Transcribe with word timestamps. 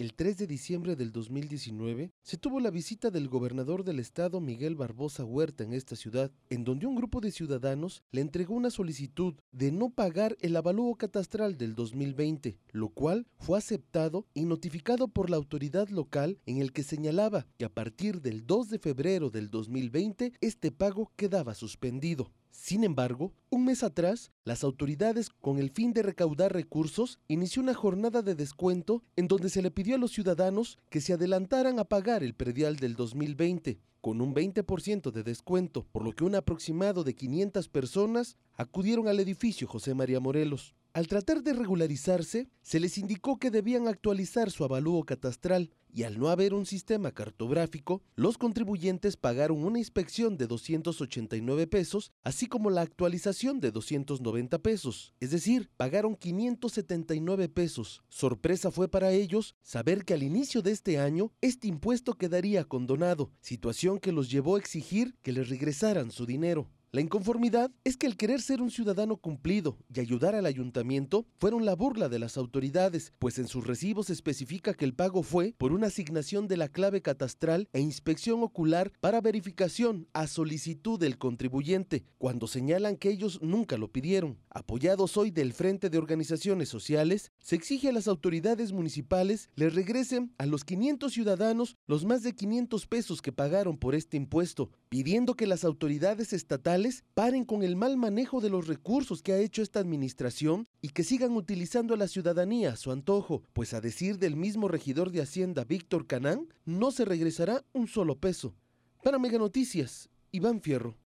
El 0.00 0.14
3 0.14 0.38
de 0.38 0.46
diciembre 0.46 0.96
del 0.96 1.12
2019 1.12 2.10
se 2.22 2.38
tuvo 2.38 2.58
la 2.58 2.70
visita 2.70 3.10
del 3.10 3.28
gobernador 3.28 3.84
del 3.84 3.98
estado 3.98 4.40
Miguel 4.40 4.74
Barbosa 4.74 5.26
Huerta 5.26 5.62
en 5.62 5.74
esta 5.74 5.94
ciudad, 5.94 6.32
en 6.48 6.64
donde 6.64 6.86
un 6.86 6.94
grupo 6.94 7.20
de 7.20 7.30
ciudadanos 7.30 8.02
le 8.10 8.22
entregó 8.22 8.54
una 8.54 8.70
solicitud 8.70 9.34
de 9.52 9.72
no 9.72 9.90
pagar 9.90 10.38
el 10.40 10.56
avalúo 10.56 10.94
catastral 10.94 11.58
del 11.58 11.74
2020, 11.74 12.56
lo 12.72 12.88
cual 12.88 13.26
fue 13.40 13.58
aceptado 13.58 14.26
y 14.32 14.46
notificado 14.46 15.06
por 15.06 15.28
la 15.28 15.36
autoridad 15.36 15.90
local 15.90 16.38
en 16.46 16.62
el 16.62 16.72
que 16.72 16.82
señalaba 16.82 17.46
que 17.58 17.66
a 17.66 17.74
partir 17.74 18.22
del 18.22 18.46
2 18.46 18.70
de 18.70 18.78
febrero 18.78 19.28
del 19.28 19.50
2020 19.50 20.32
este 20.40 20.72
pago 20.72 21.12
quedaba 21.14 21.54
suspendido. 21.54 22.32
Sin 22.50 22.84
embargo, 22.84 23.32
un 23.48 23.64
mes 23.64 23.82
atrás, 23.82 24.32
las 24.44 24.64
autoridades, 24.64 25.30
con 25.30 25.58
el 25.58 25.70
fin 25.70 25.92
de 25.92 26.02
recaudar 26.02 26.52
recursos, 26.52 27.18
inició 27.28 27.62
una 27.62 27.74
jornada 27.74 28.22
de 28.22 28.34
descuento 28.34 29.02
en 29.16 29.28
donde 29.28 29.48
se 29.50 29.62
le 29.62 29.70
pidió 29.70 29.94
a 29.94 29.98
los 29.98 30.12
ciudadanos 30.12 30.78
que 30.88 31.00
se 31.00 31.12
adelantaran 31.12 31.78
a 31.78 31.84
pagar 31.84 32.22
el 32.22 32.34
predial 32.34 32.76
del 32.76 32.96
2020, 32.96 33.80
con 34.00 34.20
un 34.20 34.34
20% 34.34 35.10
de 35.10 35.22
descuento, 35.22 35.86
por 35.92 36.04
lo 36.04 36.12
que 36.12 36.24
un 36.24 36.34
aproximado 36.34 37.04
de 37.04 37.14
500 37.14 37.68
personas 37.68 38.36
acudieron 38.54 39.08
al 39.08 39.20
edificio 39.20 39.68
José 39.68 39.94
María 39.94 40.20
Morelos. 40.20 40.74
Al 40.92 41.06
tratar 41.06 41.44
de 41.44 41.52
regularizarse, 41.52 42.48
se 42.62 42.80
les 42.80 42.98
indicó 42.98 43.38
que 43.38 43.52
debían 43.52 43.86
actualizar 43.86 44.50
su 44.50 44.64
avalúo 44.64 45.04
catastral 45.04 45.70
y 45.92 46.02
al 46.02 46.18
no 46.18 46.30
haber 46.30 46.52
un 46.52 46.66
sistema 46.66 47.12
cartográfico, 47.12 48.02
los 48.16 48.38
contribuyentes 48.38 49.16
pagaron 49.16 49.64
una 49.64 49.78
inspección 49.78 50.36
de 50.36 50.48
289 50.48 51.68
pesos, 51.68 52.10
así 52.24 52.46
como 52.46 52.70
la 52.70 52.80
actualización 52.80 53.60
de 53.60 53.70
290 53.70 54.58
pesos, 54.58 55.14
es 55.20 55.30
decir, 55.30 55.70
pagaron 55.76 56.16
579 56.16 57.48
pesos. 57.48 58.02
Sorpresa 58.08 58.72
fue 58.72 58.88
para 58.88 59.12
ellos 59.12 59.54
saber 59.62 60.04
que 60.04 60.14
al 60.14 60.24
inicio 60.24 60.60
de 60.60 60.72
este 60.72 60.98
año 60.98 61.32
este 61.40 61.68
impuesto 61.68 62.14
quedaría 62.14 62.64
condonado, 62.64 63.30
situación 63.40 64.00
que 64.00 64.10
los 64.10 64.28
llevó 64.28 64.56
a 64.56 64.58
exigir 64.58 65.14
que 65.22 65.32
les 65.32 65.48
regresaran 65.48 66.10
su 66.10 66.26
dinero. 66.26 66.68
La 66.92 67.00
inconformidad 67.00 67.70
es 67.84 67.96
que 67.96 68.08
el 68.08 68.16
querer 68.16 68.40
ser 68.42 68.60
un 68.60 68.72
ciudadano 68.72 69.16
cumplido 69.16 69.78
y 69.94 70.00
ayudar 70.00 70.34
al 70.34 70.44
ayuntamiento 70.44 71.24
fueron 71.36 71.64
la 71.64 71.76
burla 71.76 72.08
de 72.08 72.18
las 72.18 72.36
autoridades, 72.36 73.12
pues 73.20 73.38
en 73.38 73.46
sus 73.46 73.64
recibos 73.64 74.10
especifica 74.10 74.74
que 74.74 74.86
el 74.86 74.94
pago 74.94 75.22
fue 75.22 75.54
por 75.56 75.70
una 75.70 75.86
asignación 75.86 76.48
de 76.48 76.56
la 76.56 76.66
clave 76.66 77.00
catastral 77.00 77.68
e 77.72 77.78
inspección 77.78 78.42
ocular 78.42 78.90
para 78.98 79.20
verificación 79.20 80.08
a 80.14 80.26
solicitud 80.26 80.98
del 80.98 81.16
contribuyente, 81.16 82.02
cuando 82.18 82.48
señalan 82.48 82.96
que 82.96 83.10
ellos 83.10 83.40
nunca 83.40 83.78
lo 83.78 83.92
pidieron. 83.92 84.40
Apoyados 84.50 85.16
hoy 85.16 85.30
del 85.30 85.52
Frente 85.52 85.90
de 85.90 85.98
Organizaciones 85.98 86.70
Sociales, 86.70 87.30
se 87.38 87.54
exige 87.54 87.90
a 87.90 87.92
las 87.92 88.08
autoridades 88.08 88.72
municipales 88.72 89.48
les 89.54 89.76
regresen 89.76 90.34
a 90.38 90.46
los 90.46 90.64
500 90.64 91.12
ciudadanos 91.12 91.76
los 91.86 92.04
más 92.04 92.24
de 92.24 92.34
500 92.34 92.88
pesos 92.88 93.22
que 93.22 93.30
pagaron 93.30 93.78
por 93.78 93.94
este 93.94 94.16
impuesto, 94.16 94.72
pidiendo 94.88 95.36
que 95.36 95.46
las 95.46 95.62
autoridades 95.62 96.32
estatales 96.32 96.79
paren 97.14 97.44
con 97.44 97.62
el 97.62 97.76
mal 97.76 97.96
manejo 97.96 98.40
de 98.40 98.50
los 98.50 98.66
recursos 98.66 99.22
que 99.22 99.32
ha 99.32 99.38
hecho 99.38 99.62
esta 99.62 99.80
administración 99.80 100.68
y 100.80 100.90
que 100.90 101.04
sigan 101.04 101.32
utilizando 101.32 101.94
a 101.94 101.96
la 101.96 102.08
ciudadanía 102.08 102.72
a 102.72 102.76
su 102.76 102.90
antojo, 102.92 103.42
pues 103.52 103.74
a 103.74 103.80
decir 103.80 104.18
del 104.18 104.36
mismo 104.36 104.68
regidor 104.68 105.10
de 105.10 105.22
Hacienda 105.22 105.64
Víctor 105.64 106.06
Canán, 106.06 106.48
no 106.64 106.90
se 106.90 107.04
regresará 107.04 107.64
un 107.72 107.88
solo 107.88 108.18
peso. 108.18 108.54
Para 109.02 109.18
Mega 109.18 109.38
Noticias, 109.38 110.08
Iván 110.32 110.60
Fierro. 110.60 110.99